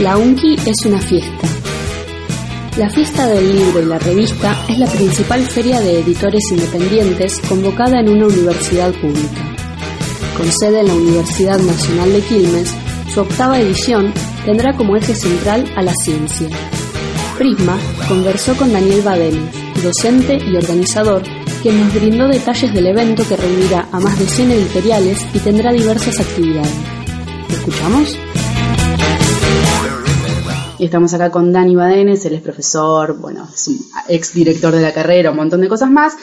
[0.00, 1.46] La UNCI es una fiesta.
[2.78, 8.00] La fiesta del libro y la revista es la principal feria de editores independientes convocada
[8.00, 9.44] en una universidad pública.
[10.38, 12.74] Con sede en la Universidad Nacional de Quilmes,
[13.12, 14.10] su octava edición
[14.46, 16.48] tendrá como eje central a la ciencia.
[17.36, 17.76] Prisma
[18.08, 21.22] conversó con Daniel Badenes, docente y organizador,
[21.60, 25.70] quien nos brindó detalles del evento que reunirá a más de 100 editoriales y tendrá
[25.72, 26.72] diversas actividades.
[27.50, 28.18] ¿Lo escuchamos?
[30.80, 34.80] Y estamos acá con Dani Badenes, él es profesor, bueno, es un ex director de
[34.80, 36.14] la carrera, un montón de cosas más.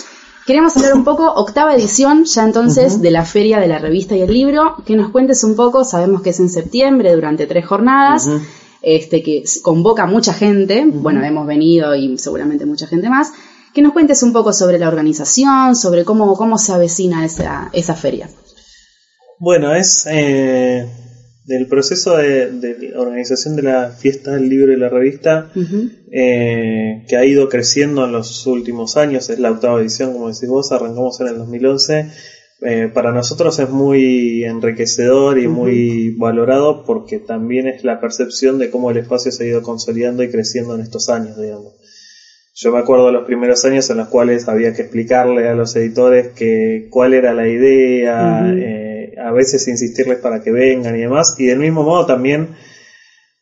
[0.48, 4.22] Queremos hablar un poco, octava edición ya entonces de la Feria de la Revista y
[4.22, 8.28] el Libro, que nos cuentes un poco, sabemos que es en septiembre durante tres jornadas,
[8.82, 13.34] este que convoca mucha gente, bueno, hemos venido y seguramente mucha gente más,
[13.76, 17.94] que nos cuentes un poco sobre la organización, sobre cómo, cómo se avecina esa, esa
[17.94, 18.28] feria.
[19.38, 21.07] Bueno, es eh,
[21.48, 25.50] del proceso de, organización de la fiesta del libro y la revista
[26.12, 30.50] eh, que ha ido creciendo en los últimos años, es la octava edición, como decís
[30.50, 32.12] vos, arrancamos en el 2011.
[32.60, 38.70] Eh, para nosotros es muy enriquecedor y muy valorado porque también es la percepción de
[38.70, 41.76] cómo el espacio se ha ido consolidando y creciendo en estos años, digamos.
[42.56, 45.76] Yo me acuerdo de los primeros años en los cuales había que explicarle a los
[45.76, 48.42] editores que cuál era la idea,
[49.24, 52.56] a veces insistirles para que vengan y demás, y del mismo modo también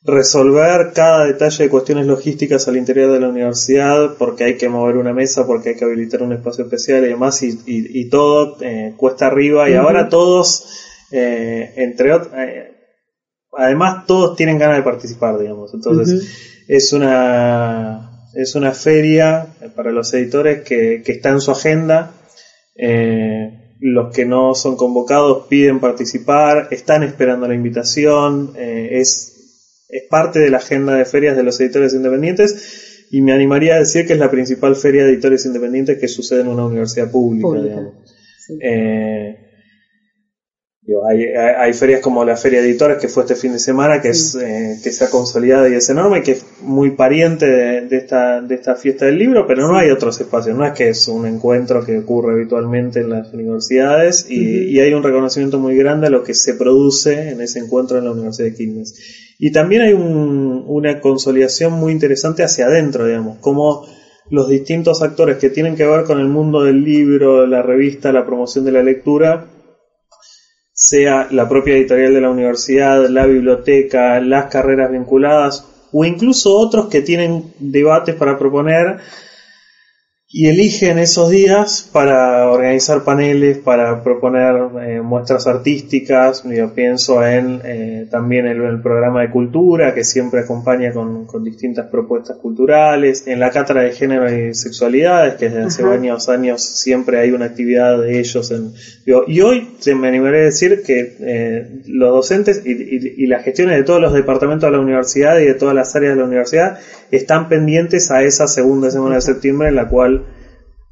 [0.03, 4.97] resolver cada detalle de cuestiones logísticas al interior de la universidad, porque hay que mover
[4.97, 9.27] una mesa, porque hay que habilitar un espacio especial y demás, y, todo eh, cuesta
[9.27, 10.67] arriba, y ahora todos,
[11.11, 12.71] eh, entre otros, eh,
[13.57, 20.13] además todos tienen ganas de participar, digamos, entonces es una es una feria para los
[20.13, 22.11] editores que, que está en su agenda,
[22.75, 23.54] eh,
[23.87, 30.39] los que no son convocados piden participar, están esperando la invitación, eh, es, es parte
[30.39, 34.13] de la agenda de ferias de los editores independientes y me animaría a decir que
[34.13, 37.91] es la principal feria de editores independientes que sucede en una universidad pública.
[38.59, 39.44] Eh,
[41.07, 44.35] hay, ferias como la Feria de Editores que fue este fin de semana, que, es,
[44.35, 48.53] eh, que se ha consolidado y es enorme, que es muy pariente de, esta, de
[48.53, 51.83] esta fiesta del libro, pero no hay otros espacios, no es que es un encuentro
[51.83, 56.33] que ocurre habitualmente en las universidades y, hay un reconocimiento muy grande a lo que
[56.33, 59.33] se produce en ese encuentro en la Universidad de Quilmes.
[59.39, 63.87] Y también hay una consolidación muy interesante hacia adentro, digamos, como
[64.29, 68.25] los distintos actores que tienen que ver con el mundo del libro, la revista, la
[68.25, 69.47] promoción de la lectura,
[70.87, 76.87] sea la propia editorial de la universidad, la biblioteca, las carreras vinculadas o incluso otros
[76.89, 78.99] que tienen debates para proponer
[80.37, 86.43] y eligen esos días para organizar paneles, para proponer eh, muestras artísticas.
[86.43, 91.41] Yo pienso en eh, también el, el, programa de cultura que siempre acompaña con, con,
[91.45, 96.61] distintas propuestas culturales, en la cátedra de género y sexualidades, que desde hace varios años
[96.61, 98.51] siempre hay una actividad de ellos.
[98.51, 98.73] En,
[99.05, 103.77] y hoy me animaré a decir que eh, los docentes y, y, y las gestiones
[103.77, 106.77] de todos los departamentos de la universidad y de todas las áreas de la universidad
[107.09, 110.24] están pendientes a esa segunda semana de septiembre en la cual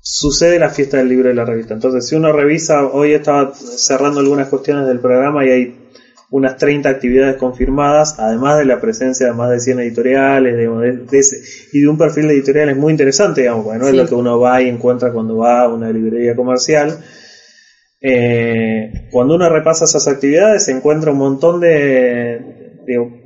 [0.06, 1.74] sucede la fiesta del libro de la revista.
[1.74, 5.75] Entonces, si uno revisa, hoy estaba cerrando algunas cuestiones del programa y hay
[6.30, 10.56] unas 30 actividades confirmadas, además de la presencia de más de 100 editoriales
[11.72, 14.62] y de un perfil de editoriales muy interesante, digamos, no es lo que uno va
[14.62, 16.97] y encuentra cuando va a una librería comercial.
[18.02, 22.41] Eh, cuando uno repasa esas actividades, se encuentra un montón de,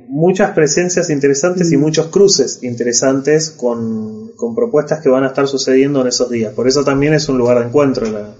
[0.08, 1.80] muchas presencias interesantes y mm.
[1.80, 6.52] muchos cruces interesantes con, propuestas que van a estar sucediendo en esos días.
[6.54, 8.34] Por eso también es un lugar de encuentro la,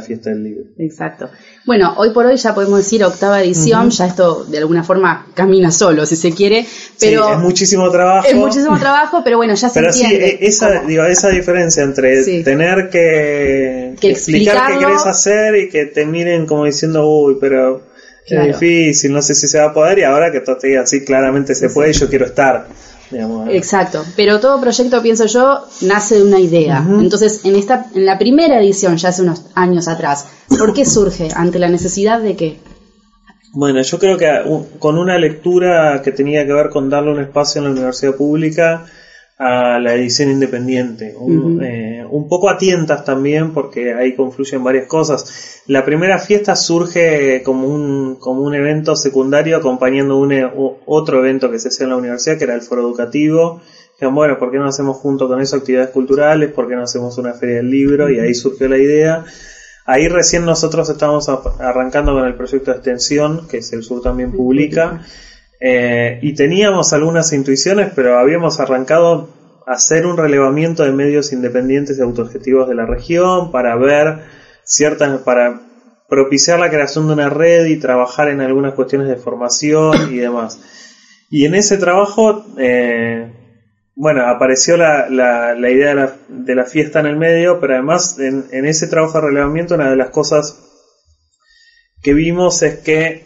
[0.00, 0.64] fiesta del libro.
[0.78, 1.28] Exacto.
[1.66, 5.70] Bueno, hoy por hoy ya podemos decir octava edición, ya esto de alguna forma camina
[5.70, 6.66] solo, si se quiere,
[6.98, 7.32] pero...
[7.32, 8.26] es muchísimo trabajo.
[8.26, 12.42] Es muchísimo trabajo, pero bueno, ya se pero sí, e, esa, digo, esa diferencia entre
[12.42, 17.93] tener que, explicar qué querés hacer y que te miren como diciendo, uy, pero
[18.26, 21.04] Qué difícil, no sé si se va a poder y ahora que todo esté así
[21.04, 22.66] claramente se puede y yo quiero estar.
[23.50, 26.84] Exacto, pero todo proyecto, pienso yo, nace de una idea.
[27.00, 31.28] Entonces, en, esta, en la primera edición, ya hace unos años atrás, ¿por qué surge?
[31.34, 32.58] ¿Ante la necesidad de qué?
[33.52, 34.26] Bueno, yo creo que
[34.78, 38.86] con una lectura que tenía que ver con darle un espacio en la universidad pública,
[39.38, 41.14] a la edición independiente.
[41.62, 45.62] Eh, un, poco a tientas también porque ahí confluyen varias cosas.
[45.66, 50.48] La primera fiesta surge como un, como un evento secundario acompañando un, e,
[50.86, 53.60] otro evento que se hacía en la universidad que era el foro educativo.
[53.94, 56.52] Dijeron, bueno, ¿por qué no hacemos junto con eso actividades culturales?
[56.52, 58.10] ¿Por qué no hacemos una feria del libro?
[58.10, 59.24] Y ahí surgió la idea.
[59.86, 64.32] Ahí recién nosotros estamos arrancando con el proyecto de extensión, que es el Sur también
[64.32, 65.02] publica.
[65.60, 69.28] Eh, y teníamos algunas intuiciones, pero habíamos arrancado
[69.66, 74.24] a hacer un relevamiento de medios independientes y autoobjetivos de la región para ver
[74.64, 75.62] ciertas, para
[76.08, 80.60] propiciar la creación de una red y trabajar en algunas cuestiones de formación y demás.
[81.30, 83.32] Y en ese trabajo, eh,
[83.96, 88.18] bueno, apareció la, la, idea de la, de la, fiesta en el medio, pero además
[88.18, 90.60] en, en ese trabajo de relevamiento una de las cosas
[92.02, 93.24] que vimos es que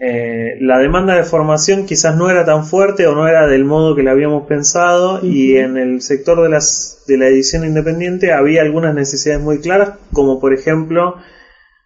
[0.00, 3.96] eh, la demanda de formación quizás no era tan fuerte o no era del modo
[3.96, 8.62] que la habíamos pensado y en el sector de, las, de la edición independiente había
[8.62, 11.16] algunas necesidades muy claras como por ejemplo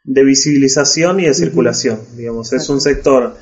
[0.05, 2.53] de visibilización y de circulación digamos.
[2.53, 3.35] Es un sector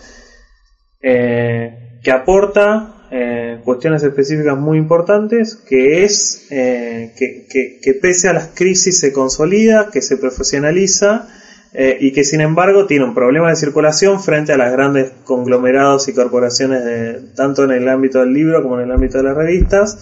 [1.03, 7.13] eh, que aporta eh, cuestiones específicas muy importantes que es que,
[7.51, 11.27] que, que pese a las crisis se consolida que se profesionaliza
[11.73, 16.09] eh, y que sin embargo tiene un problema de circulación frente a las grandes conglomerados
[16.09, 19.37] y corporaciones de, tanto en el ámbito del libro como en el ámbito de las
[19.37, 19.99] revistas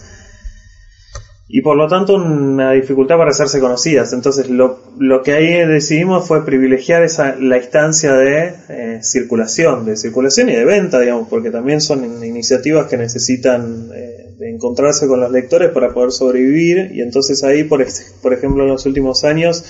[1.50, 4.12] y por lo tanto una dificultad para hacerse conocidas.
[4.12, 9.96] Entonces lo, lo que ahí decidimos fue privilegiar esa, la instancia de eh, circulación, de
[9.96, 15.20] circulación y de venta, digamos, porque también son iniciativas que necesitan eh, de encontrarse con
[15.20, 17.84] los lectores para poder sobrevivir y entonces ahí, por,
[18.22, 19.64] por ejemplo, en los últimos años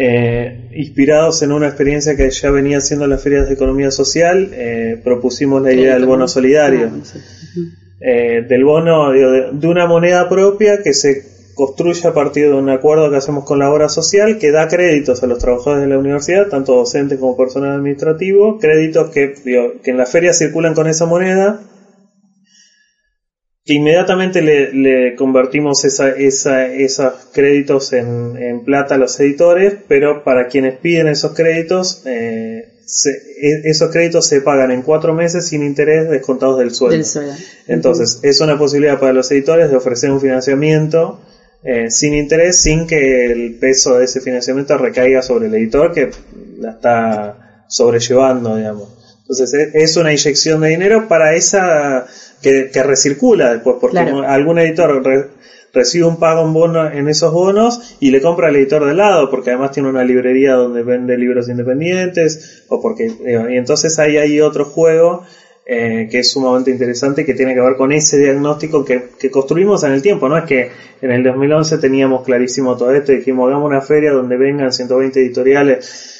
[0.00, 5.00] eh, inspirados en una experiencia que ya venía haciendo las ferias de economía social, eh,
[5.02, 6.88] propusimos la idea del bono solidario.
[8.00, 11.24] Eh, del bono, de, una moneda propia que se
[11.56, 15.24] construye a partir de un acuerdo que hacemos con la obra social que da créditos
[15.24, 19.34] a los trabajadores de la universidad, tanto docentes como personal administrativo, créditos que,
[19.82, 21.60] que en la feria circulan con esa moneda
[23.74, 31.08] inmediatamente le, convertimos esa, esos créditos en, plata a los editores, pero para quienes piden
[31.08, 32.68] esos créditos, eh,
[33.06, 37.06] e, esos créditos se pagan en cuatro meses sin interés descontados del sueldo.
[37.66, 41.20] Entonces, es una posibilidad para los editores de ofrecer un financiamiento
[41.62, 46.10] eh, sin interés, sin que el peso de ese financiamiento recaiga sobre el editor que
[46.58, 48.97] la está sobrellevando, digamos.
[49.28, 52.06] Entonces, es una inyección de dinero para esa
[52.40, 55.30] que, recircula después, porque algún editor
[55.74, 59.30] recibe un pago en bono en esos bonos y le compra al editor de lado,
[59.30, 64.40] porque además tiene una librería donde vende libros independientes, o porque, y entonces ahí hay
[64.40, 65.24] otro juego
[65.66, 69.84] eh, que es sumamente interesante que tiene que ver con ese diagnóstico que, que, construimos
[69.84, 70.70] en el tiempo, no es que
[71.02, 75.20] en el 2011 teníamos clarísimo todo esto y dijimos hagamos una feria donde vengan 120
[75.20, 76.17] editoriales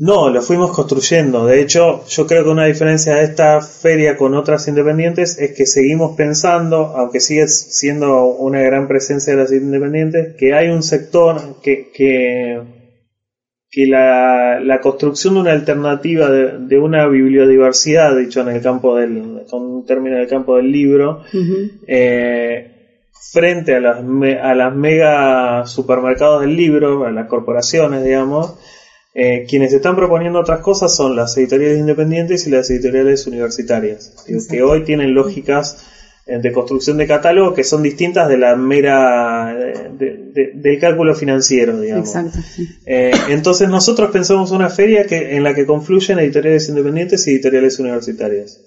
[0.00, 1.44] no, lo fuimos construyendo.
[1.44, 5.66] De hecho, yo creo que una diferencia de esta feria con otras independientes es que
[5.66, 11.60] seguimos pensando, aunque sigue siendo una gran presencia de las independientes, que hay un sector
[11.62, 12.62] que, que,
[13.68, 19.46] que la, la, construcción de una alternativa de, una bibliodiversidad, dicho en el campo del,
[19.50, 21.24] con un término del campo del libro,
[21.88, 23.00] eh,
[23.32, 28.54] frente a las, a las mega supermercados del libro, a las corporaciones, digamos,
[29.14, 34.12] eh, quienes están proponiendo otras cosas son las editoriales independientes y las editoriales universitarias,
[34.50, 35.76] que hoy tienen lógicas
[36.26, 42.14] eh, de construcción de catálogo que son distintas de la mera del cálculo financiero, digamos.
[42.84, 47.78] Eh, entonces nosotros pensamos una feria que en la que confluyen editoriales independientes y editoriales
[47.78, 48.60] universitarias.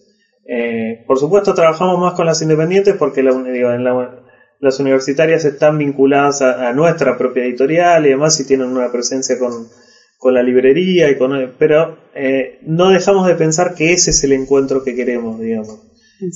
[1.05, 7.15] por supuesto trabajamos más con las independientes porque las universitarias están vinculadas a, a, nuestra
[7.15, 9.69] propia editorial y además si tienen una presencia con
[10.22, 14.34] con la librería y con pero eh, no dejamos de pensar que ese es el
[14.34, 15.80] encuentro que queremos digamos.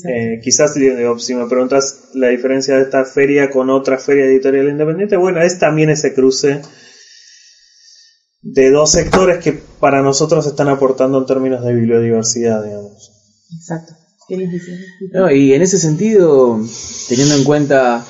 [0.09, 5.17] Eh, quizás si me preguntas la diferencia de esta feria con otra feria editorial independiente
[5.17, 6.63] bueno es también ese cruce
[8.41, 13.11] de dos sectores que para nosotros están aportando en términos de bibliodiversidad digamos.
[13.55, 13.93] Exacto.
[15.31, 16.59] Y en ese sentido
[17.07, 18.03] teniendo en cuenta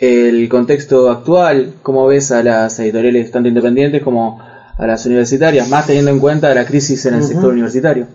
[0.00, 5.86] el contexto actual cómo ves a las editoriales tanto independientes como a las universitarias, más
[5.86, 8.08] teniendo en cuenta la crisis en el sector universitario.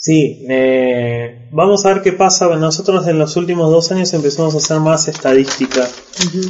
[0.00, 2.46] Sí, eh, vamos a ver qué pasa.
[2.56, 5.88] Nosotros en los últimos dos años empezamos a hacer más estadística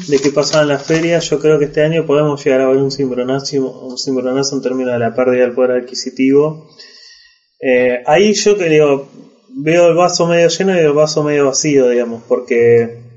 [0.06, 1.30] de qué pasaba en las ferias.
[1.30, 4.92] Yo creo que este año podemos llegar a ver un cimbronazo, un cimbronazo en términos
[4.92, 6.68] de la pérdida del poder adquisitivo.
[7.58, 9.08] Eh, ahí yo que digo,
[9.48, 13.07] veo el vaso medio lleno y el vaso medio vacío, digamos, porque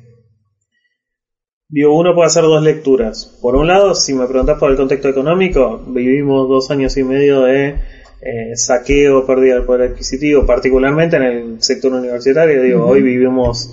[1.72, 3.40] Digo, uno puede hacer dos lecturas.
[3.42, 7.44] Por un lado, si me preguntas por el contexto económico, vivimos dos años y medio
[7.44, 7.76] de
[8.22, 12.62] eh, saqueo, pérdida del poder adquisitivo, particularmente en el sector universitario.
[12.62, 13.72] Digo, hoy vivimos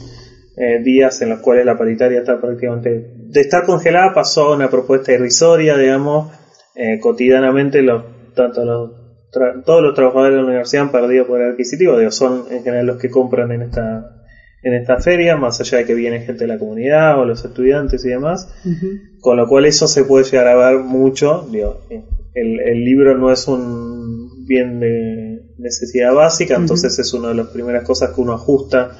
[0.57, 4.71] eh, días en los cuales la paritaria está prácticamente de estar congelada pasó a una
[4.71, 6.33] propuesta irrisoria, digamos,
[6.76, 8.90] eh, cotidianamente los, tanto los
[9.31, 12.99] todos los trabajadores de la universidad han perdido poder adquisitivo, digo, son en general los
[12.99, 14.17] que compran en esta
[14.68, 18.04] en esta feria, más allá de que viene gente de la comunidad o los estudiantes
[18.04, 18.48] y demás,
[19.20, 21.80] con lo cual eso se puede llegar a ver mucho, digo,
[22.34, 27.48] el, el libro no es un bien de necesidad básica, entonces es una de las
[27.48, 28.92] primeras cosas que uno ajusta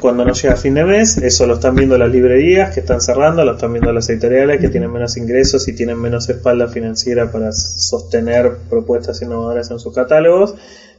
[0.00, 3.00] cuando no llega a fin de mes, eso lo están viendo las librerías que están
[3.00, 7.30] cerrando, lo están viendo las editoriales que tienen menos ingresos y tienen menos espalda financiera
[7.30, 10.54] para sostener propuestas innovadoras en sus catálogos,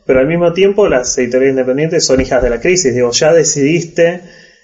[0.06, 4.22] pero al mismo tiempo las editoriales independientes son hijas de la crisis, digo, ya decidiste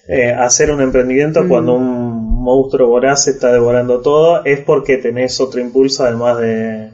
[0.08, 5.60] eh, hacer un emprendimiento cuando un monstruo voraz está devorando todo, es porque tenés otro
[5.60, 6.92] impulso además de,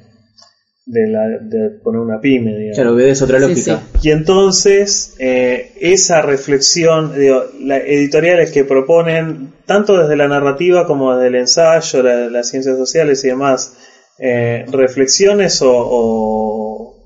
[0.86, 2.52] de, la, de poner una pyme.
[2.52, 2.76] Digamos.
[2.76, 3.84] Claro, ves otra lógica.
[4.02, 11.16] Y entonces, eh, esa reflexión, digo, las editoriales que proponen, tanto desde la narrativa como
[11.16, 13.76] desde el ensayo, las ciencias sociales y demás,
[14.20, 17.03] eh, reflexiones o, o,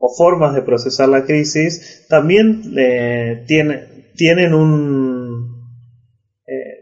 [0.00, 5.68] o, formas de procesar la crisis, también eh, tiene, tienen un...
[6.46, 6.80] Eh,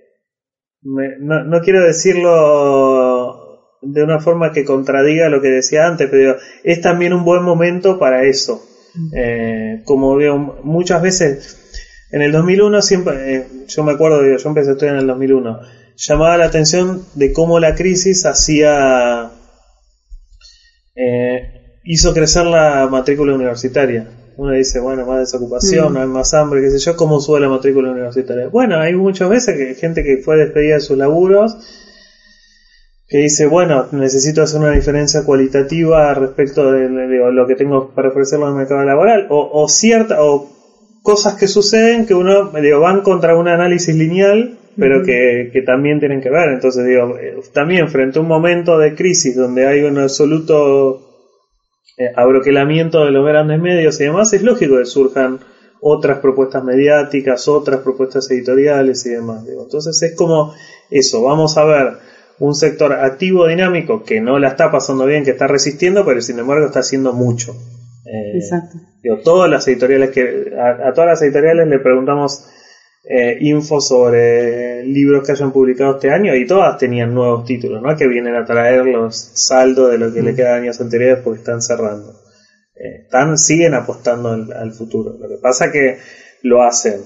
[0.82, 3.48] no, no quiero decirlo
[3.82, 7.98] de una forma que contradiga lo que decía antes, pero es también un buen momento
[7.98, 8.62] para eso.
[9.14, 11.56] Eh, como veo muchas veces,
[12.10, 15.60] en el 2001 siempre, yo me acuerdo, yo empecé a estudiar en el 2001,
[15.96, 19.30] llamaba la atención de cómo la crisis hacía,
[20.96, 21.57] eh,
[21.90, 24.10] hizo crecer la matrícula universitaria.
[24.36, 27.90] Uno dice, bueno, más desocupación, hay más hambre, qué sé yo, ¿cómo sube la matrícula
[27.90, 28.46] universitaria?
[28.48, 31.56] Bueno, hay muchas veces que gente que fue despedida de sus laburos
[33.08, 36.88] que dice, bueno, necesito hacer una diferencia cualitativa respecto de,
[37.32, 40.46] lo que tengo para ofrecerlo en el mercado laboral, o, o cierta, o
[41.02, 45.98] cosas que suceden que uno, digo, van contra un análisis lineal, pero que, que, también
[46.00, 46.50] tienen que ver.
[46.50, 51.07] Entonces, digo, eh, también frente a un momento de crisis donde hay un absoluto
[51.98, 55.40] eh, abroquelamiento de los grandes medios y demás, es lógico que surjan
[55.80, 59.44] otras propuestas mediáticas, otras propuestas editoriales y demás.
[59.46, 59.64] Digo.
[59.64, 60.54] Entonces, es como
[60.90, 61.98] eso, vamos a ver
[62.38, 66.38] un sector activo, dinámico, que no la está pasando bien, que está resistiendo, pero sin
[66.38, 67.52] embargo está haciendo mucho.
[68.06, 68.78] Eh, Exacto.
[69.02, 72.48] Digo, todas las editoriales que, a, todas las editoriales le preguntamos
[73.10, 77.96] eh, info sobre libros que hayan publicado este año y todas tenían nuevos títulos, ¿no?
[77.96, 80.36] Que vienen a traer los saldos de lo que le mm.
[80.36, 82.12] queda años anteriores porque están cerrando.
[82.74, 85.16] Eh, están, siguen apostando al, al futuro.
[85.18, 85.96] Lo que pasa que
[86.42, 87.00] lo hacen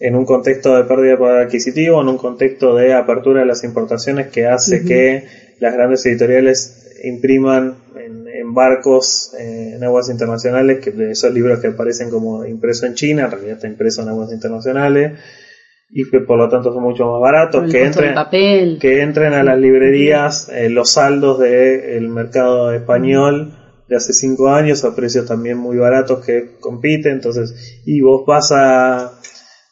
[0.00, 3.64] en un contexto de pérdida de poder adquisitivo, en un contexto de apertura de las
[3.64, 5.24] importaciones que hace que
[5.60, 8.17] las grandes editoriales impriman en,
[8.58, 13.30] barcos eh, en aguas internacionales, que esos libros que aparecen como impreso en China, en
[13.30, 15.12] realidad está impreso en aguas internacionales
[15.90, 18.14] y que por lo tanto son mucho más baratos, que entren,
[18.78, 23.54] que entren a las librerías eh, los saldos del mercado español
[23.88, 28.50] de hace cinco años a precios también muy baratos que compiten, entonces, y vos vas
[28.52, 29.12] a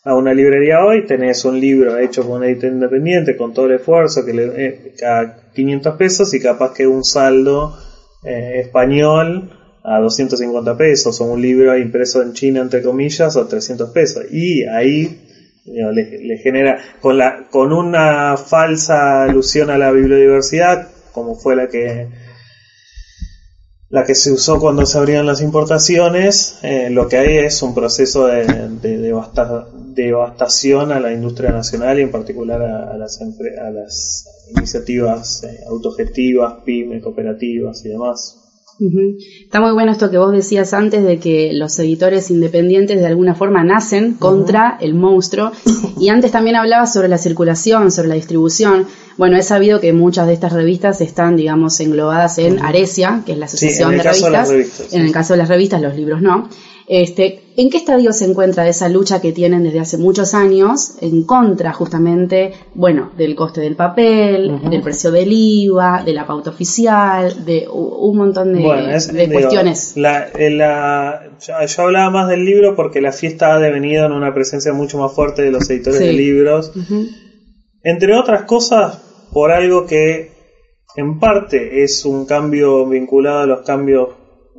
[0.07, 3.73] a una librería hoy, tenés un libro hecho por un editor independiente con todo el
[3.73, 7.77] esfuerzo que le eh, cada 500 pesos y capaz que un saldo
[8.27, 9.51] eh, español
[9.83, 14.25] a 250 pesos o un libro impreso en China entre comillas a 300 pesos.
[14.31, 15.21] Y ahí
[15.65, 22.09] le, genera con la con una falsa alusión a la bibliodiversidad como fue la que
[23.89, 27.75] la que se usó cuando se abrían las importaciones, eh, lo que hay es un
[27.75, 28.45] proceso de,
[28.83, 29.13] de,
[29.97, 36.63] devastación a la industria nacional y en particular a, las, a las iniciativas eh, autogestivas,
[36.65, 38.43] pymes, cooperativas y demás.
[39.43, 43.35] Está muy bueno esto que vos decías antes de que los editores independientes de alguna
[43.35, 45.51] forma nacen contra el monstruo.
[45.99, 48.87] Y antes también hablaba sobre la circulación, sobre la distribución.
[49.17, 53.39] Bueno, he sabido que muchas de estas revistas están, digamos, englobadas en Aresia, que es
[53.39, 54.51] la asociación de, revistas.
[54.93, 56.51] En el caso de las revistas, los libros no.
[56.89, 61.25] Este, ¿En qué estadio se encuentra esa lucha que tienen desde hace muchos años en
[61.25, 67.47] contra justamente, bueno, del coste del papel, del precio del IVA, de la pauta oficial,
[67.47, 68.63] de un montón de,
[69.33, 69.95] cuestiones?
[69.97, 75.13] yo, hablaba más del libro porque la fiesta ha devenido en una presencia mucho más
[75.15, 76.73] fuerte de los editores de libros.
[77.83, 78.99] Entre otras cosas,
[79.33, 80.31] por algo que
[80.95, 84.11] en parte es un cambio vinculado a los cambios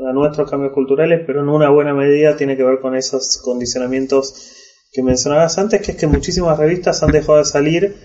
[0.06, 4.54] a nuestros cambios culturales, pero en una buena medida tiene que ver con esos condicionamientos
[4.92, 7.96] que mencionabas antes, que es que muchísimas revistas han dejado de salir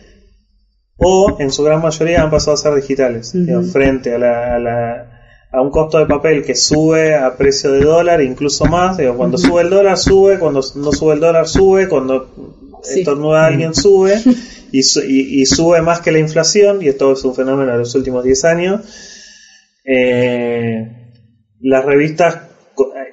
[0.96, 3.32] o en su gran mayoría han pasado a ser digitales,
[3.72, 8.66] frente a, la, a, un costo de papel que sube a precio de dólar, incluso
[8.66, 12.28] más, cuando sube el dólar sube, cuando no sube el dólar sube, cuando
[12.84, 14.20] estornuda alguien sube
[14.72, 18.22] y, y, sube más que la inflación, y esto es un fenómeno de los últimos
[18.22, 18.80] 10 años.
[19.84, 21.01] Eh,
[21.62, 22.38] las revistas,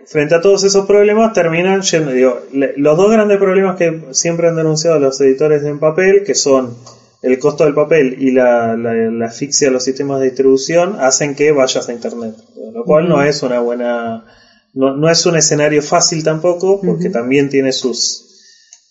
[0.06, 4.56] frente a todos esos problemas, terminan yendo, digo, los dos grandes problemas que siempre han
[4.56, 6.76] denunciado los editores en papel, que son
[7.22, 11.52] el costo del papel y la, la, asfixia de los sistemas de distribución, hacen que
[11.52, 12.36] vayas a Internet,
[12.74, 14.26] lo cual no es una buena,
[14.74, 18.26] no, no, es un escenario fácil tampoco, porque también tiene sus...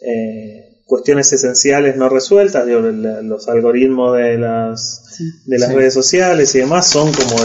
[0.01, 6.61] Eh, cuestiones esenciales no resueltas, digo, los algoritmos de las, de las redes sociales y
[6.61, 7.45] demás son como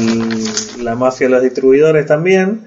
[0.81, 2.62] la mafia de los distribuidores también,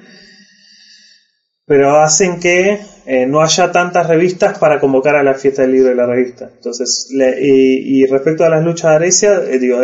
[1.65, 5.89] pero hacen que eh, no haya tantas revistas para convocar a la fiesta del libro
[5.89, 6.51] de la revista.
[6.55, 9.79] Entonces, y, respecto a las luchas de Arecia, eh, digo,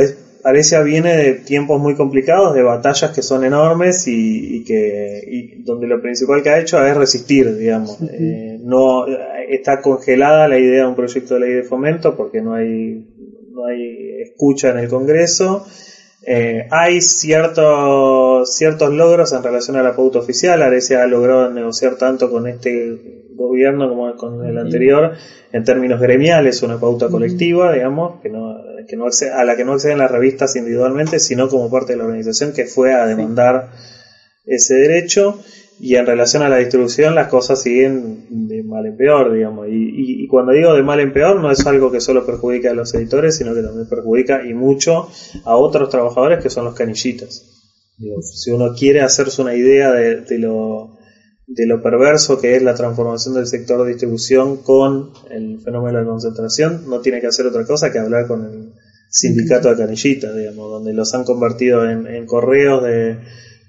[0.45, 6.03] Arecia viene de tiempos muy complicados, de batallas que son enormes y, que donde lo
[6.03, 7.97] principal que ha hecho es resistir, digamos.
[8.03, 9.07] Eh, no
[9.55, 13.07] está congelada la idea de un proyecto de ley de fomento porque no hay
[13.51, 15.67] no hay escucha en el Congreso.
[16.25, 20.63] Eh, hay ciertos ciertos logros en relación a la pauta oficial.
[20.63, 25.13] Arecia ha logrado negociar tanto con este gobierno como con el anterior
[25.53, 28.57] en términos gremiales una pauta colectiva, digamos, que no,
[28.87, 32.05] que no a la que no acceden las revistas individualmente, sino como parte de la
[32.05, 33.71] organización que fue a demandar
[34.45, 35.41] ese derecho.
[35.81, 39.67] Y en relación a la distribución, las cosas siguen de mal en peor, digamos.
[39.69, 42.95] Y, cuando digo de mal en peor, no es algo que solo perjudica a los
[42.95, 45.09] editores, sino que también perjudica y mucho
[45.45, 47.45] a otros trabajadores que son los canillitas.
[47.97, 50.99] si uno quiere hacerse una idea de, lo,
[51.49, 56.07] de lo perverso que es la transformación del sector de distribución con el fenómeno de
[56.07, 58.73] concentración, no tiene que hacer otra cosa que hablar con el
[59.11, 63.19] sindicato de canillitas, digamos, donde los han convertido en, en correos de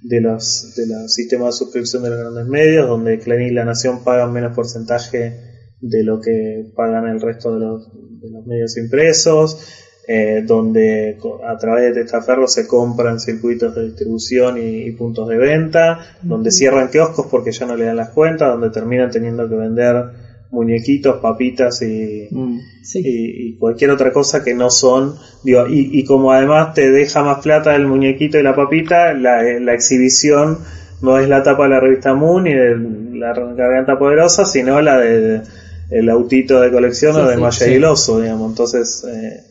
[0.04, 3.66] de los, de los sistemas de suscripción de los grandes medios, donde Clarín y La
[3.66, 7.90] Nación pagan menos porcentaje de lo que pagan el resto de los,
[8.22, 9.58] de los medios impresos,
[10.06, 11.18] eh, donde
[11.48, 16.90] a través de Testaferro se compran circuitos de distribución y, puntos de venta, donde cierran
[16.90, 20.23] kioscos porque ya no le dan las cuentas, donde terminan teniendo que vender
[20.54, 22.60] muñequitos, papitas mm,
[22.94, 27.24] y, y, cualquier otra cosa que no son, digo, y, y, como además te deja
[27.24, 30.60] más plata el muñequito y la papita, la, la exhibición
[31.02, 32.78] no es la tapa de la revista Moon ni de
[33.18, 35.42] la garganta poderosa, sino la de,
[35.90, 38.50] el autito de colección o de Maya y digamos.
[38.50, 39.42] Entonces, eh,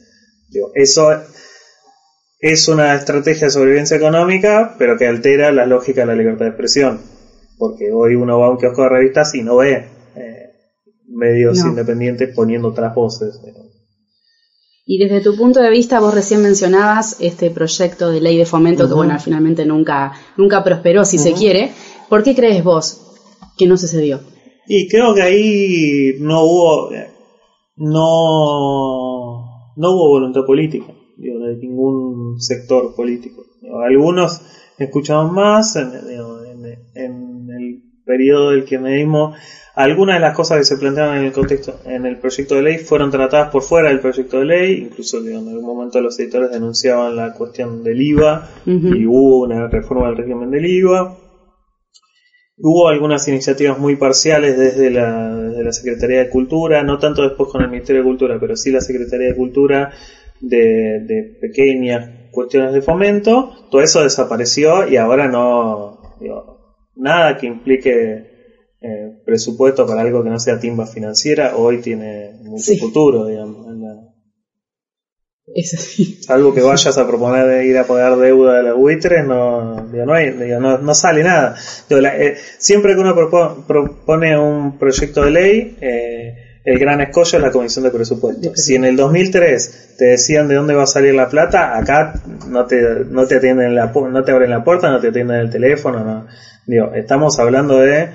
[0.50, 1.10] digo, eso
[2.38, 6.50] es una estrategia de sobrevivencia económica, pero que altera la lógica de la libertad de
[6.50, 7.00] expresión.
[7.58, 9.84] Porque hoy uno va a un kiosco de revistas y no ve
[11.12, 13.40] medios independientes poniendo otras voces.
[14.84, 18.88] Y desde tu punto de vista, vos recién mencionabas este proyecto de ley de fomento
[18.88, 21.70] que, bueno, finalmente nunca, nunca prosperó, si se quiere.
[22.08, 23.00] ¿Por qué crees vos
[23.56, 24.20] que no sucedió?
[24.66, 26.90] Y creo que ahí no hubo,
[27.76, 33.44] no, no hubo voluntad política, de ningún sector político.
[33.84, 34.40] algunos
[34.78, 36.41] escuchamos más en, en el
[38.04, 39.36] periodo del que medimos
[39.74, 42.78] algunas de las cosas que se planteaban en el contexto, en el proyecto de ley,
[42.78, 44.78] fueron tratadas por fuera del proyecto de ley.
[44.82, 50.08] Incluso en algún momento los editores denunciaban la cuestión del IVA y hubo una reforma
[50.08, 51.16] del régimen del IVA.
[52.58, 57.48] Hubo algunas iniciativas muy parciales desde la, desde la Secretaría de Cultura, no tanto después
[57.50, 59.90] con el Ministerio de Cultura, pero sí la Secretaría de Cultura
[60.40, 63.50] de, de pequeñas cuestiones de fomento.
[63.70, 66.61] Todo eso desapareció y ahora no, digo,
[66.96, 68.32] nada que implique
[68.80, 73.62] eh, presupuesto para algo que no sea timba financiera hoy tiene mucho futuro, digamos.
[75.54, 76.20] Es así.
[76.28, 80.14] Algo que vayas a proponer de ir a pagar deuda de los buitres, no, no,
[80.14, 81.56] hay, no, sale nada.
[81.90, 83.14] Eh, siempre que uno
[83.66, 88.52] propone un proyecto de ley, eh, el gran escollo es la Comisión de Presupuestos.
[88.54, 92.14] Si en el 2003 te decían de dónde va a salir la plata, acá
[92.48, 95.50] no te, no te atienden la, no te abren la puerta, no te atienden el
[95.50, 96.26] teléfono, no.
[96.66, 98.10] Digo, estamos hablando de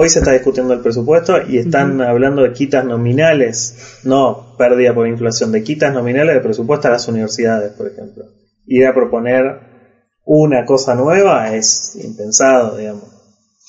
[0.00, 5.08] Hoy se está discutiendo el presupuesto y están hablando de quitas nominales, no pérdida por
[5.08, 8.26] inflación, de quitas nominales de presupuesto a las universidades, por ejemplo.
[8.66, 9.58] Ir a proponer
[10.24, 13.17] una cosa nueva es impensado, digamos.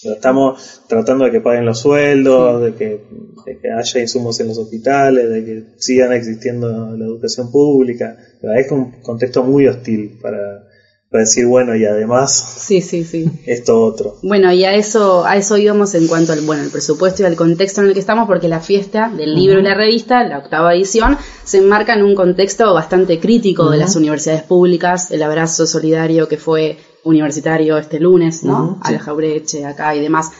[0.04, 3.06] Estamos tratando de que paguen los sueldos, de, que,
[3.46, 8.18] de, que, haya insumos en los hospitales, de que sigan existiendo la educación pública.
[8.56, 10.70] Es un contexto muy hostil para,
[11.10, 13.26] para decir, bueno, y además sí, sí, sí.
[13.46, 14.16] esto otro.
[14.22, 17.36] Bueno, y a eso, a eso íbamos en cuanto al bueno, el presupuesto y al
[17.36, 20.74] contexto en el que estamos, porque la fiesta del libro y la revista, la octava
[20.76, 26.30] edición, se enmarca en un contexto bastante crítico de las universidades públicas, el abrazo solidario
[26.30, 28.80] que fue universitario este lunes, ¿no?
[28.82, 30.32] A la Jaureche, acá y demás.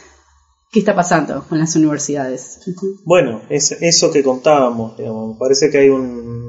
[0.72, 2.60] ¿Qué está pasando con las universidades?
[3.04, 5.36] Bueno, es eso que contábamos, digamos.
[5.36, 6.40] Parece que hay un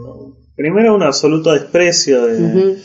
[0.61, 2.77] primero un absoluto desprecio de,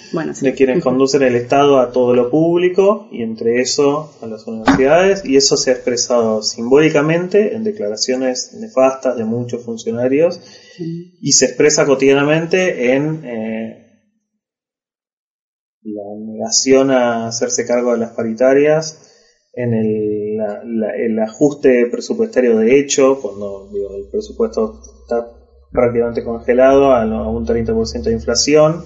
[0.56, 5.36] quienes conducen el Estado a todo lo público y entre eso a las universidades y
[5.36, 10.40] eso se ha expresado simbólicamente en declaraciones nefastas de muchos funcionarios
[11.20, 13.85] y se expresa cotidianamente en eh,
[16.18, 19.06] negación a hacerse cargo de las paritarias
[19.56, 20.38] en el,
[20.98, 25.30] el ajuste presupuestario de hecho, cuando el presupuesto está
[25.72, 28.84] prácticamente congelado a, un 30% de inflación,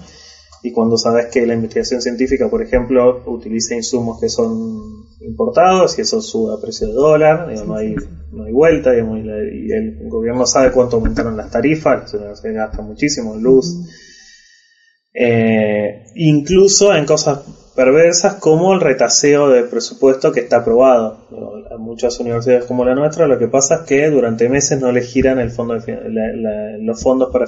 [0.63, 6.01] y cuando sabes que la investigación científica, por ejemplo, utiliza insumos que son importados y
[6.01, 7.95] eso sube a precio de dólar, no, hay,
[8.31, 13.41] no hay vuelta, y el gobierno sabe cuánto aumentaron las tarifas, se gasta muchísimo en
[13.41, 13.75] luz.
[15.13, 17.39] Eh, incluso en cosas
[17.75, 21.27] perversas como el retaseo del presupuesto que está aprobado.
[21.71, 25.01] En muchas universidades como la nuestra lo que pasa es que durante meses no le
[25.01, 27.45] giran el fondo los fondos para,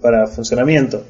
[0.00, 1.02] para funcionamiento.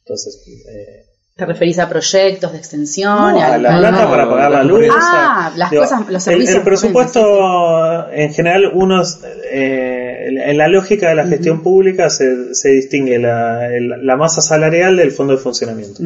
[0.00, 1.07] Entonces, eh,
[1.38, 3.12] ¿Te referís a proyectos de extensión?
[3.12, 4.88] a la plata para pagar la luz.
[4.90, 6.56] Ah, las cosas, los servicios.
[6.56, 9.04] El, presupuesto, en general, uno,
[9.48, 14.96] eh, en la lógica de la gestión pública se, se distingue la, la, masa salarial
[14.96, 16.02] del fondo de funcionamiento.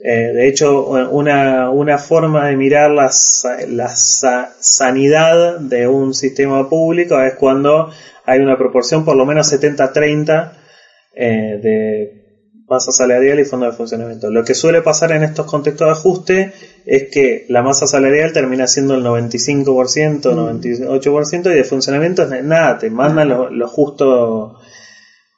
[0.00, 3.10] Eh, de hecho, una, una, forma de mirar la,
[3.68, 7.90] la sanidad de un sistema público es cuando
[8.26, 10.52] hay una proporción por lo menos 70-30
[11.14, 12.23] eh, de
[12.68, 14.30] masa salarial y fondo de funcionamiento.
[14.30, 16.52] Lo que suele pasar en estos contextos de ajuste
[16.86, 19.64] es que la masa salarial termina siendo el 95%,
[20.22, 24.58] 98% y de funcionamiento es nada, te mandan lo, justo.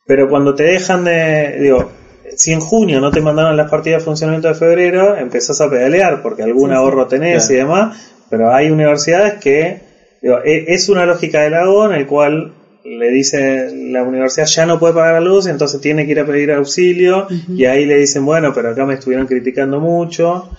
[0.07, 1.91] Pero cuando te dejan de, digo,
[2.37, 6.23] si en junio no te mandaron las partidas de funcionamiento de febrero, empezás a pedalear
[6.23, 9.81] porque algún ahorro tenés y demás, pero hay universidades que,
[10.23, 12.56] digo, e, es una lógica del lago en el cual
[12.87, 16.27] le dice la universidad ya no puede pagar la luz, entonces tiene que ir a
[16.27, 20.51] pedir auxilio y ahí le dicen, bueno, pero acá me estuvieron criticando mucho,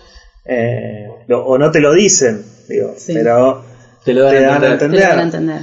[0.45, 3.63] eh, o no te lo dicen, digo, pero
[4.03, 5.61] te lo dan, a entender.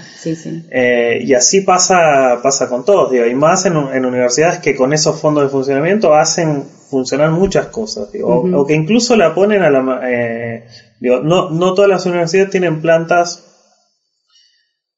[0.70, 5.20] Eh, y así pasa, pasa con todos, digo, y más en, universidades que con esos
[5.20, 10.00] fondos de funcionamiento hacen funcionar muchas cosas, o, que incluso la ponen a la...
[10.04, 10.66] Eh,
[11.00, 13.44] digo, no, no todas las universidades tienen plantas...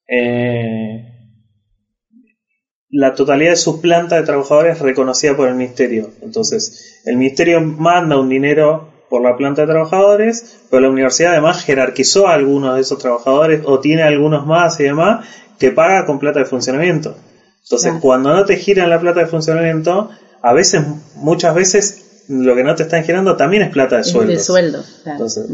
[0.08, 1.15] Eh,
[2.96, 6.10] la totalidad de su planta de trabajadores es reconocida por el ministerio.
[6.22, 11.62] Entonces, el ministerio manda un dinero por la planta de trabajadores, pero la universidad además
[11.62, 15.26] jerarquizó a algunos de esos trabajadores o tiene algunos más y demás
[15.58, 17.16] que paga con plata de funcionamiento.
[17.64, 20.08] Entonces, cuando no te giran la plata de funcionamiento,
[20.40, 20.82] a veces,
[21.16, 24.32] muchas veces, lo que no te están girando también es plata de sueldo.
[24.32, 25.44] De sueldo, Entonces,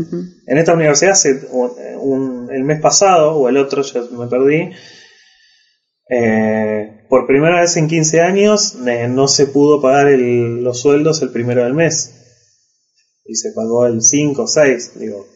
[0.47, 4.71] en esta universidad, el mes pasado, o el otro, ya me perdí,
[6.15, 11.31] eh, por primera vez en 15 años eh, no se pudo pagar los sueldos el
[11.31, 12.19] primero del mes.
[13.25, 14.99] Y se pagó el 5 o 6.
[14.99, 15.27] Digo,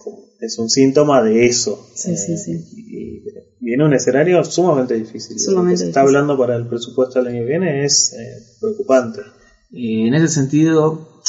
[0.40, 1.88] es un síntoma de eso.
[1.94, 2.52] Sí, sí, sí.
[2.74, 3.24] Y,
[3.58, 5.36] viene un escenario sumamente difícil.
[5.54, 9.22] Lo que se está hablando para el presupuesto del año que viene es eh, preocupante.
[9.70, 11.22] Y en ese sentido,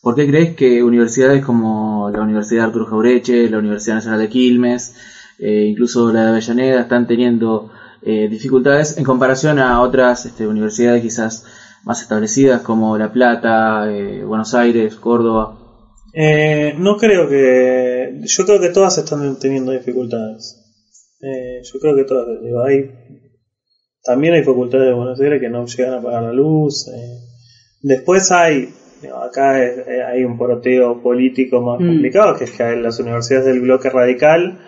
[0.00, 4.94] ¿por qué crees que universidades como la Universidad Arturo Jaureche, la Universidad Nacional de Quilmes,
[5.38, 7.72] incluso la de Avellaneda, están teniendo
[8.04, 11.44] eh, dificultades en comparación a otras este, universidades quizás
[11.84, 15.58] más establecidas como La Plata, eh, Buenos Aires, Córdoba?
[16.12, 18.20] Eh, no creo que.
[18.24, 20.58] Yo creo que todas están teniendo dificultades.
[21.20, 22.26] yo creo que todas.
[22.66, 22.90] hay,
[24.02, 26.90] también hay facultades de Buenos Aires que no llegan a pagar la luz.
[27.82, 28.74] después hay.
[29.28, 31.86] acá hay un poroteo político más mm.
[31.86, 34.58] complicado, que es que las universidades del bloque radical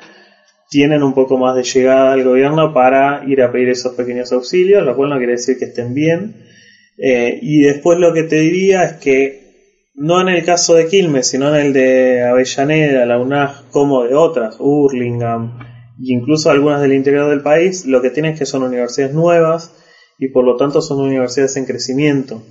[0.71, 4.85] tienen un poco más de llegada al gobierno para ir a pedir esos pequeños auxilios,
[4.85, 6.37] lo cual no quiere decir que estén bien.
[6.99, 9.45] Eh, y después lo que te diría es que
[9.95, 14.15] no en el caso de Quilmes, sino en el de Avellaneda, la UNAG, como de
[14.15, 18.65] otras, Hurlingham, e incluso algunas del interior del país, lo que tienen es que son
[18.65, 19.73] universidades nuevas
[20.19, 22.43] y por lo tanto son universidades en crecimiento,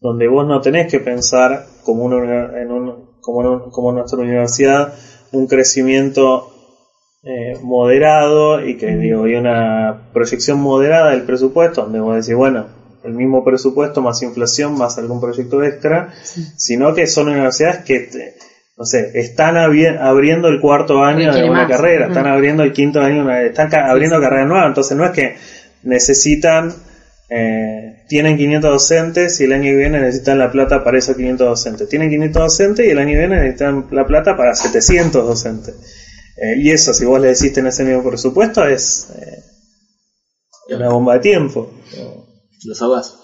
[0.00, 4.92] donde vos no tenés que pensar como, en un, como, como nuestra universidad
[5.30, 6.50] un crecimiento
[7.30, 12.36] eh, moderado y que digo, hay una proyección moderada del presupuesto, donde voy a decir,
[12.36, 12.68] bueno,
[13.04, 16.14] el mismo presupuesto más inflación más algún proyecto extra,
[16.56, 18.34] sino que son universidades que,
[18.78, 23.20] no sé, están abriendo el cuarto año de una carrera, están abriendo el quinto año,
[23.20, 25.36] una, están abriendo carrera nueva, entonces no es que
[25.82, 26.72] necesitan,
[27.28, 31.46] eh, tienen 500 docentes y el año que viene necesitan la plata para esos 500
[31.46, 35.97] docentes, tienen 500 docentes y el año que viene necesitan la plata para 700 docentes.
[36.40, 41.14] Eh, y eso, si vos le decís en ese mismo presupuesto, es eh, una bomba
[41.14, 41.70] de tiempo.
[42.64, 43.14] Los ahogás.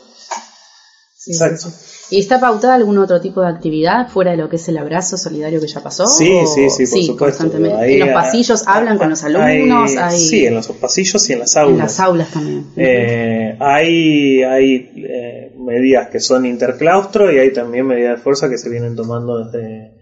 [1.27, 1.68] Exacto.
[2.11, 5.16] ¿Y está pautada algún otro tipo de actividad fuera de lo que es el abrazo
[5.16, 6.07] solidario que ya pasó?
[6.07, 7.16] Sí, sí, sí, por supuesto.
[7.16, 7.77] constantemente.
[7.83, 9.90] Ahí, en los ah, pasillos hablan con los alumnos.
[9.92, 11.72] hay- hay- Sí, en los pasillos y en las aulas.
[11.72, 12.66] en las aulas también.
[12.77, 18.59] Eh, hay hay eh, medidas que son interclaustro y hay también medidas de fuerza que
[18.59, 19.94] se vienen tomando desde,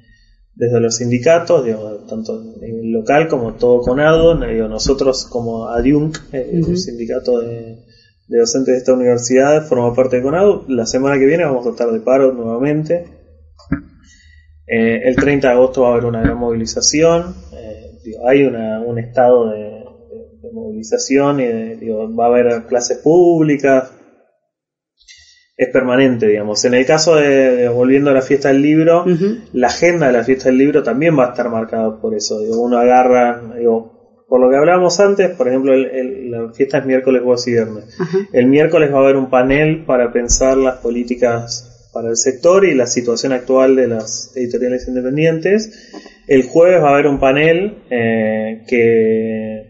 [0.64, 4.36] desde los sindicatos, digo, tanto en el local como todo CONADO.
[4.46, 7.78] Digo, nosotros como ADIUNC, eh, el sindicato de,
[8.28, 10.64] de docentes de esta universidad, forma parte de CONADO.
[10.68, 13.04] La semana que viene vamos a estar de paro nuevamente.
[14.66, 17.34] Eh, el 30 de agosto va a haber una gran movilización.
[17.52, 22.28] Eh, digo, hay una, un estado de, de- de movilización y de- digo, va a
[22.28, 23.90] haber clases públicas.
[25.56, 26.64] Es permanente, digamos.
[26.64, 29.04] En el caso de, volviendo a la fiesta del libro,
[29.52, 32.40] la agenda de la fiesta del libro también va a estar marcada por eso.
[32.40, 33.90] Digo, uno agarra, digo,
[34.26, 37.50] por lo que hablábamos antes, por ejemplo, el- el- la fiesta es miércoles, jueves y
[37.52, 37.84] viernes.
[38.32, 42.74] El miércoles va a haber un panel para pensar las políticas para el sector y
[42.74, 45.70] la situación actual de las editoriales independientes.
[46.26, 49.66] El jueves va a haber un panel eh, que,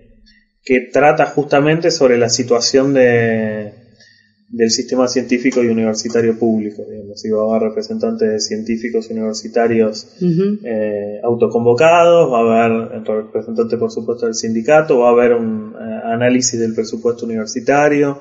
[0.64, 3.72] que trata justamente sobre la situación de,
[4.52, 6.84] del sistema científico y universitario público.
[6.88, 13.90] Digamos, va a haber representantes de científicos universitarios eh, autoconvocados, va a haber representantes por
[13.90, 18.20] supuesto del sindicato, va a haber un eh, análisis del presupuesto universitario,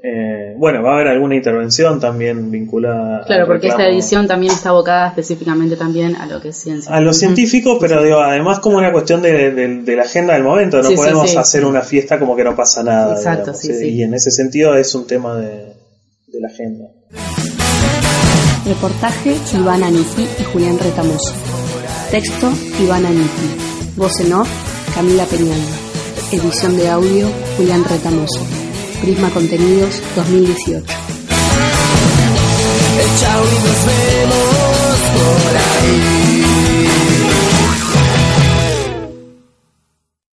[0.00, 4.52] eh, bueno, va a haber alguna intervención también vinculada Claro, al porque esta edición también
[4.52, 6.92] está abocada específicamente también a lo que es ciencia.
[6.94, 7.20] a los Ujú.
[7.26, 10.84] científicos, pero digo, además como una cuestión de, de- de la agenda del momento, no
[10.84, 11.36] Sí, sí, podemos sí.
[11.36, 13.14] hacer una fiesta como que no pasa nada.
[13.16, 13.88] Exacto, digamos, sí, sí.
[13.88, 15.48] Y en ese sentido es un tema de,
[16.28, 16.84] de la agenda.
[18.64, 21.32] Reportaje Ivana Niti y Julián Retamoso.
[22.10, 23.96] Texto Ivana Niti.
[23.96, 24.48] Voz en off
[24.94, 25.56] Camila Peñalba.
[26.30, 28.40] Edición de audio Julián Retamoso.
[29.00, 30.84] Prisma Contenidos 2018.
[33.20, 36.37] Chao y nos vemos por ahí.